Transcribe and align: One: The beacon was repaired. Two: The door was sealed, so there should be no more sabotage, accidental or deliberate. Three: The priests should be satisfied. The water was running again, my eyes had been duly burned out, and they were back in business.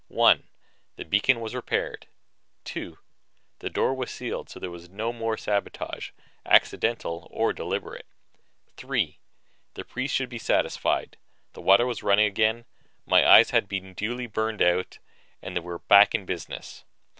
One: 0.07 0.47
The 0.95 1.05
beacon 1.05 1.41
was 1.41 1.53
repaired. 1.53 2.07
Two: 2.63 2.97
The 3.59 3.69
door 3.69 3.93
was 3.93 4.09
sealed, 4.09 4.49
so 4.49 4.59
there 4.59 4.71
should 4.75 4.89
be 4.89 4.97
no 4.97 5.13
more 5.13 5.37
sabotage, 5.37 6.09
accidental 6.43 7.27
or 7.29 7.53
deliberate. 7.53 8.07
Three: 8.77 9.19
The 9.75 9.85
priests 9.85 10.17
should 10.17 10.29
be 10.29 10.39
satisfied. 10.39 11.17
The 11.53 11.61
water 11.61 11.85
was 11.85 12.01
running 12.01 12.25
again, 12.25 12.65
my 13.05 13.27
eyes 13.29 13.51
had 13.51 13.67
been 13.69 13.93
duly 13.93 14.25
burned 14.25 14.63
out, 14.63 14.97
and 15.39 15.55
they 15.55 15.59
were 15.61 15.77
back 15.77 16.15
in 16.15 16.25
business. 16.25 16.83